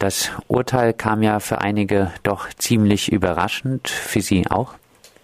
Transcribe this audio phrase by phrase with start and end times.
[0.00, 4.72] Das Urteil kam ja für einige doch ziemlich überraschend, für Sie auch?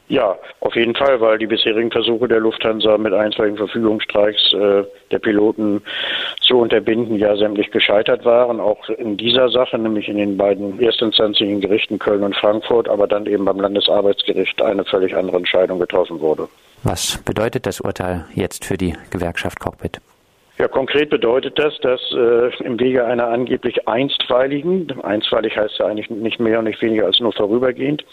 [0.08, 5.18] Ja, auf jeden Fall, weil die bisherigen Versuche der Lufthansa mit einstweiligen Verfügungsstreiks äh, der
[5.18, 5.83] Piloten
[6.42, 11.63] zu unterbinden ja sämtlich gescheitert waren, auch in dieser Sache, nämlich in den beiden erstinstanzlichen
[11.63, 16.49] Gerichten Köln und Frankfurt, aber dann eben beim Landesarbeitsgericht eine völlig andere Entscheidung getroffen wurde.
[16.85, 20.01] Was bedeutet das Urteil jetzt für die Gewerkschaft Cockpit?
[20.59, 26.09] Ja, konkret bedeutet das, dass äh, im Wege einer angeblich einstweiligen, einstweilig heißt ja eigentlich
[26.09, 28.06] nicht mehr und nicht weniger als nur vorübergehend,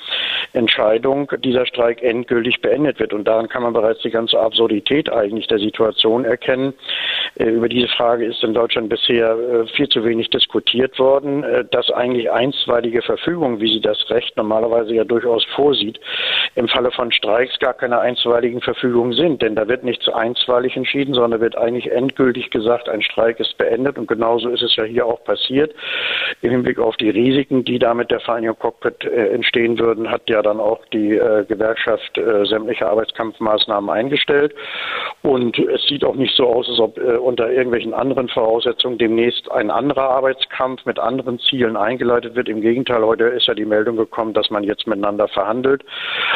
[0.52, 3.14] Entscheidung dieser Streik endgültig beendet wird.
[3.14, 6.74] Und daran kann man bereits die ganze Absurdität eigentlich der Situation erkennen.
[7.36, 11.66] Äh, über diese Frage ist in Deutschland bisher äh, viel zu wenig diskutiert worden, äh,
[11.66, 16.00] dass eigentlich einstweilige Verfügungen, wie sie das Recht normalerweise ja durchaus vorsieht,
[16.56, 19.42] im Falle von Streiks gar keine einstweiligen Verfügungen sind.
[19.42, 23.98] Denn da wird nichts einstweilig entschieden, sondern wird eigentlich endgültig gesagt, ein Streik ist beendet.
[23.98, 25.74] Und genauso ist es ja hier auch passiert.
[26.42, 30.60] Im Hinblick auf die Risiken, die damit der Vereinigung Cockpit entstehen würden, hat ja dann
[30.60, 34.54] auch die Gewerkschaft sämtliche Arbeitskampfmaßnahmen eingestellt.
[35.22, 39.72] Und es sieht auch nicht so aus, als ob unter irgendwelchen anderen Voraussetzungen demnächst ein
[39.72, 42.50] anderer Arbeitskampf mit anderen Zielen eingeleitet wird.
[42.50, 45.84] Im Gegenteil, heute ist ja die Meldung gekommen, dass man jetzt miteinander verhandelt.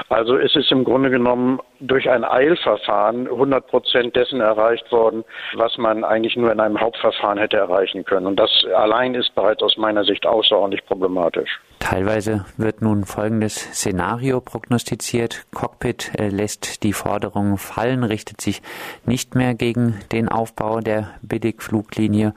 [0.09, 5.23] Also es ist im Grunde genommen durch ein Eilverfahren 100 Prozent dessen erreicht worden,
[5.55, 8.27] was man eigentlich nur in einem Hauptverfahren hätte erreichen können.
[8.27, 11.59] Und das allein ist bereits aus meiner Sicht außerordentlich problematisch.
[11.79, 15.45] Teilweise wird nun folgendes Szenario prognostiziert.
[15.53, 18.61] Cockpit äh, lässt die Forderungen fallen, richtet sich
[19.05, 22.33] nicht mehr gegen den Aufbau der Billigfluglinie.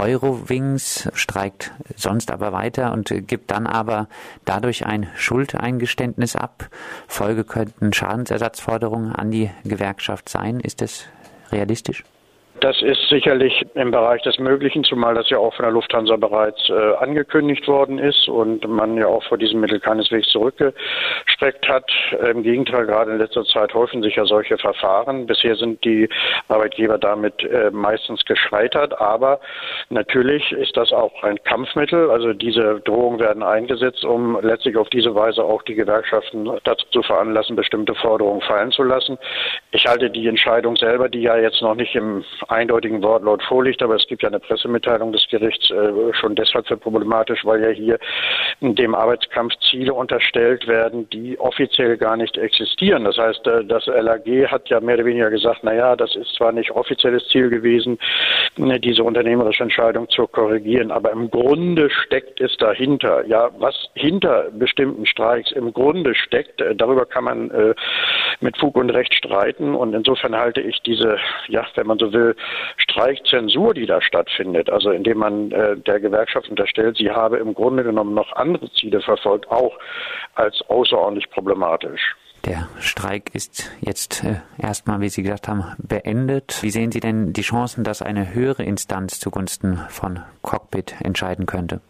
[0.00, 4.08] Eurowings streikt sonst aber weiter und gibt dann aber
[4.44, 6.70] dadurch ein Schuldeingeständnis ab.
[7.06, 10.60] Folge könnten Schadensersatzforderungen an die Gewerkschaft sein.
[10.60, 11.04] Ist das
[11.52, 12.04] realistisch?
[12.60, 16.68] Das ist sicherlich im Bereich des Möglichen, zumal das ja auch von der Lufthansa bereits
[16.68, 21.90] äh, angekündigt worden ist und man ja auch vor diesem Mittel keineswegs zurückgestreckt hat.
[22.30, 25.24] Im Gegenteil, gerade in letzter Zeit häufen sich ja solche Verfahren.
[25.24, 26.06] Bisher sind die
[26.48, 29.40] Arbeitgeber damit äh, meistens gescheitert, aber
[29.88, 32.10] natürlich ist das auch ein Kampfmittel.
[32.10, 37.02] Also diese Drohungen werden eingesetzt, um letztlich auf diese Weise auch die Gewerkschaften dazu zu
[37.02, 39.16] veranlassen, bestimmte Forderungen fallen zu lassen.
[39.70, 43.96] Ich halte die Entscheidung selber, die ja jetzt noch nicht im eindeutigen Wortlaut vorliegt, aber
[43.96, 47.98] es gibt ja eine Pressemitteilung des Gerichts äh, schon deshalb für problematisch, weil ja hier
[48.60, 53.04] dem Arbeitskampf Ziele unterstellt werden, die offiziell gar nicht existieren.
[53.04, 56.34] Das heißt, äh, das LAG hat ja mehr oder weniger gesagt, na ja, das ist
[56.34, 57.98] zwar nicht offizielles Ziel gewesen,
[58.56, 63.26] ne, diese unternehmerische Entscheidung zu korrigieren, aber im Grunde steckt es dahinter.
[63.26, 67.74] Ja, was hinter bestimmten Streiks im Grunde steckt, äh, darüber kann man äh,
[68.40, 71.18] mit Fug und Recht streiten und insofern halte ich diese,
[71.48, 72.34] ja, wenn man so will,
[72.76, 77.84] Streikzensur, die da stattfindet, also indem man äh, der Gewerkschaft unterstellt, sie habe im Grunde
[77.84, 79.78] genommen noch andere Ziele verfolgt, auch
[80.34, 82.16] als außerordentlich problematisch.
[82.46, 86.62] Der Streik ist jetzt äh, erstmal, wie Sie gesagt haben, beendet.
[86.62, 91.82] Wie sehen Sie denn die Chancen, dass eine höhere Instanz zugunsten von Cockpit entscheiden könnte?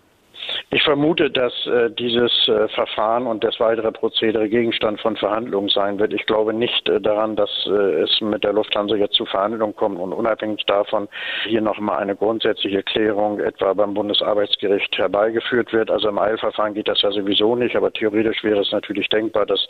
[0.72, 5.98] Ich vermute, dass äh, dieses äh, Verfahren und das weitere Prozedere Gegenstand von Verhandlungen sein
[5.98, 6.12] wird.
[6.12, 9.98] Ich glaube nicht äh, daran, dass äh, es mit der Lufthansa jetzt zu Verhandlungen kommt
[9.98, 11.08] und unabhängig davon
[11.42, 15.90] hier nochmal eine grundsätzliche Klärung etwa beim Bundesarbeitsgericht herbeigeführt wird.
[15.90, 19.66] Also im Eilverfahren geht das ja sowieso nicht, aber theoretisch wäre es natürlich denkbar, dass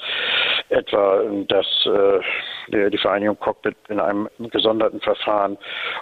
[0.69, 5.57] etwa das, äh, die Vereinigung Cockpit in einem gesonderten Verfahren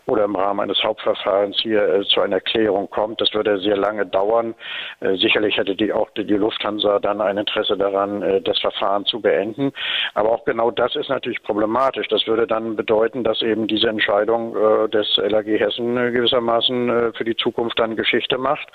[0.06, 3.20] oder im Rahmen eines Hauptverfahrens hier äh, zu einer Klärung kommt.
[3.20, 4.56] Das würde sehr lange dauern.
[5.00, 9.21] Äh, sicherlich hätte die auch die Lufthansa dann ein Interesse daran, äh, das Verfahren zu
[9.21, 9.72] beenden.
[10.15, 12.09] Aber auch genau das ist natürlich problematisch.
[12.09, 17.37] Das würde dann bedeuten, dass eben diese Entscheidung äh, des LAG Hessen gewissermaßen für die
[17.37, 18.69] Zukunft dann Geschichte macht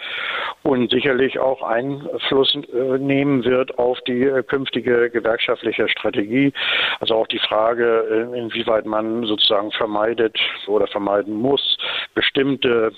[0.63, 2.57] und sicherlich auch Einfluss
[2.99, 6.53] nehmen wird auf die künftige gewerkschaftliche Strategie.
[6.99, 10.37] Also auch die Frage, inwieweit man sozusagen vermeidet
[10.67, 11.77] oder vermeiden muss,
[12.15, 12.91] bestimmte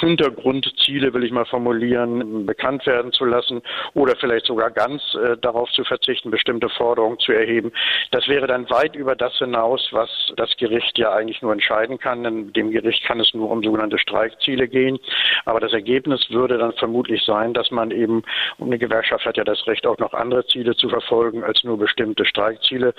[0.00, 3.62] Hintergrundziele, will ich mal formulieren, bekannt werden zu lassen
[3.94, 7.72] oder vielleicht sogar ganz äh, darauf zu verzichten, bestimmte Forderungen zu erheben.
[8.10, 12.24] Das wäre dann weit über das hinaus, was das Gericht ja eigentlich nur entscheiden kann.
[12.24, 14.98] Denn dem Gericht kann es nur um sogenannte Streikziele gehen.
[15.44, 18.22] Aber das Ergebnis würde dann vermutlich sein, dass man eben,
[18.58, 21.78] und eine Gewerkschaft hat ja das Recht, auch noch andere Ziele zu verfolgen als nur
[21.78, 22.94] bestimmte Streikziele.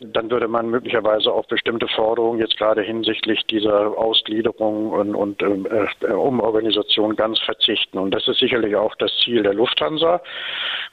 [0.00, 6.12] Dann würde man möglicherweise auf bestimmte Forderungen jetzt gerade hinsichtlich dieser Ausgliederung und, und äh,
[6.12, 7.98] Umorganisation ganz verzichten.
[7.98, 10.20] Und das ist sicherlich auch das Ziel der Lufthansa.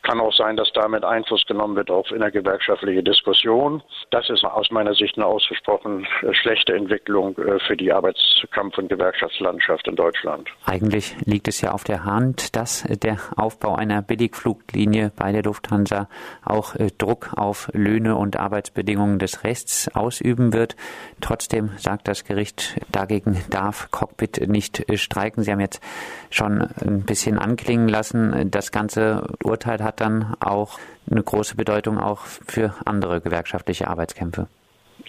[0.04, 3.81] Kann auch sein, dass damit Einfluss genommen wird auf innergewerkschaftliche Diskussionen.
[4.12, 8.90] Das ist aus meiner Sicht eine ausgesprochen äh, schlechte Entwicklung äh, für die Arbeitskampf- und
[8.90, 10.50] Gewerkschaftslandschaft in Deutschland.
[10.66, 16.10] Eigentlich liegt es ja auf der Hand, dass der Aufbau einer Billigfluglinie bei der Lufthansa
[16.44, 20.75] auch äh, Druck auf Löhne und Arbeitsbedingungen des Rests ausüben wird.
[21.22, 25.44] Trotzdem sagt das Gericht, dagegen darf Cockpit nicht streiken.
[25.44, 25.81] Sie haben jetzt
[26.30, 28.51] schon ein bisschen anklingen lassen.
[28.51, 30.80] Das ganze Urteil hat dann auch
[31.10, 34.48] eine große Bedeutung auch für andere gewerkschaftliche Arbeitskämpfe.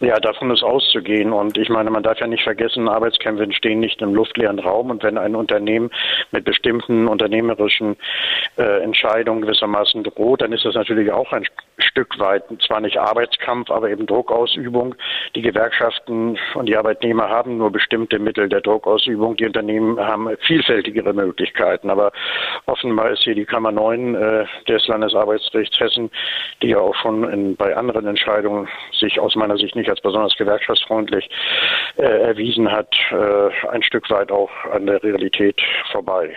[0.01, 1.33] Ja, davon ist auszugehen.
[1.33, 4.91] Und ich meine, man darf ja nicht vergessen, Arbeitskämpfe entstehen nicht im luftleeren Raum.
[4.91, 5.91] Und wenn ein Unternehmen
[6.33, 7.97] mit bestimmten unternehmerischen
[8.57, 11.45] äh, Entscheidungen gewissermaßen droht, dann ist das natürlich auch ein
[11.79, 14.97] Stück weit zwar nicht Arbeitskampf, aber eben Druckausübung.
[15.37, 19.37] Die Gewerkschaften und die Arbeitnehmer haben nur bestimmte Mittel der Druckausübung.
[19.37, 21.89] Die Unternehmen haben vielfältigere Möglichkeiten.
[21.89, 22.11] Aber
[22.67, 26.11] offenbar ist hier die Kammer 9 äh, des Landesarbeitsgerichts Hessen,
[26.63, 30.37] die ja auch schon in, bei anderen Entscheidungen sich aus meiner Sicht nicht als besonders
[30.37, 31.29] gewerkschaftsfreundlich
[31.97, 35.61] äh, erwiesen hat, äh, ein Stück weit auch an der Realität
[35.91, 36.37] vorbei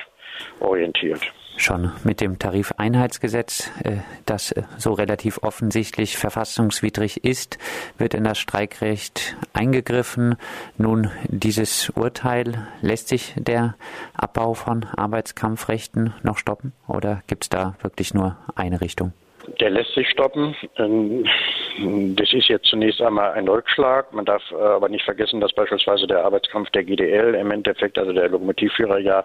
[0.60, 1.22] orientiert
[1.58, 7.58] schon mit dem Tarifeinheitsgesetz, äh, das äh, so relativ offensichtlich verfassungswidrig ist,
[7.98, 10.38] wird in das Streikrecht eingegriffen.
[10.78, 13.76] Nun, dieses Urteil, lässt sich der
[14.14, 19.14] Abbau von Arbeitskampfrechten noch stoppen oder gibt es da wirklich nur eine Richtung?
[19.60, 20.56] Der lässt sich stoppen.
[20.78, 21.26] Ähm,
[21.80, 24.12] das ist jetzt zunächst einmal ein Rückschlag.
[24.14, 28.14] Man darf äh, aber nicht vergessen, dass beispielsweise der Arbeitskampf der GDL im Endeffekt, also
[28.14, 29.24] der Lokomotivführer, ja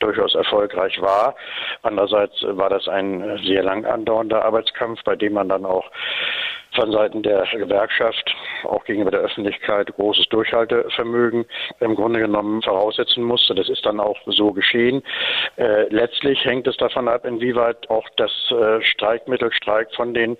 [0.00, 1.34] durchaus erfolgreich war.
[1.82, 5.90] Andererseits war das ein sehr lang andauernder Arbeitskampf, bei dem man dann auch
[6.74, 8.34] von Seiten der Gewerkschaft
[8.64, 11.44] auch gegenüber der Öffentlichkeit großes Durchhaltevermögen
[11.80, 13.54] im Grunde genommen voraussetzen musste.
[13.54, 15.02] Das ist dann auch so geschehen.
[15.56, 20.36] Äh, letztlich hängt es davon ab, inwieweit auch das äh, Streikmittelstreik von den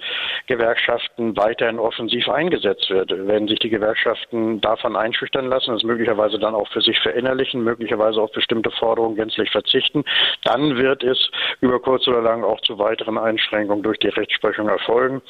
[0.47, 3.13] Gewerkschaften weiterhin offensiv eingesetzt wird.
[3.15, 8.21] Wenn sich die Gewerkschaften davon einschüchtern lassen, das möglicherweise dann auch für sich verinnerlichen, möglicherweise
[8.21, 10.05] auf bestimmte Forderungen gänzlich verzichten,
[10.45, 11.31] dann wird es
[11.63, 15.23] über kurz oder lang auch zu weiteren Einschränkungen durch die Rechtsprechung erfolgen.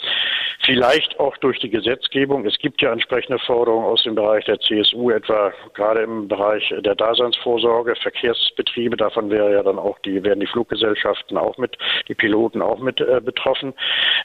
[0.64, 2.46] Vielleicht auch durch die Gesetzgebung.
[2.46, 6.94] Es gibt ja entsprechende Forderungen aus dem Bereich der CSU, etwa gerade im Bereich der
[6.94, 8.96] Daseinsvorsorge, Verkehrsbetriebe.
[8.96, 11.76] Davon wäre ja dann auch die, werden die Fluggesellschaften auch mit,
[12.08, 13.74] die Piloten auch mit äh, betroffen.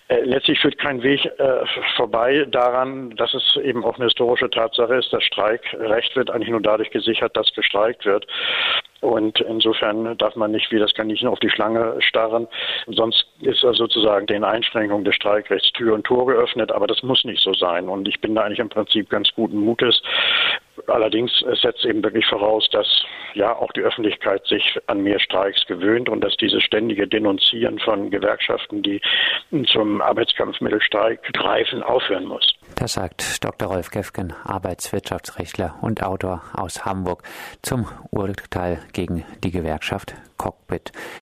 [0.07, 1.65] Äh, letztlich führt kein Weg äh,
[1.97, 5.11] vorbei daran, dass es eben auch eine historische Tatsache ist.
[5.11, 8.25] Das Streikrecht wird eigentlich nur dadurch gesichert, dass gestreikt wird.
[9.01, 12.47] Und insofern darf man nicht wie das Kaninchen auf die Schlange starren.
[12.87, 16.71] Sonst ist er sozusagen den Einschränkungen des Streikrechts Tür und Tor geöffnet.
[16.71, 17.87] Aber das muss nicht so sein.
[17.89, 20.01] Und ich bin da eigentlich im Prinzip ganz guten Mutes.
[20.87, 21.31] Allerdings
[21.61, 22.87] setzt eben wirklich voraus, dass
[23.33, 28.09] ja auch die Öffentlichkeit sich an mehr Streiks gewöhnt und dass dieses ständige Denunzieren von
[28.09, 29.01] Gewerkschaften, die
[29.71, 32.53] zum Arbeitskampfmittelstreik greifen, aufhören muss.
[32.75, 33.69] Das sagt Dr.
[33.69, 37.23] Rolf Gefgen, Arbeitswirtschaftsrechtler und Autor aus Hamburg
[37.61, 40.91] zum Urteil gegen die Gewerkschaft Cockpit.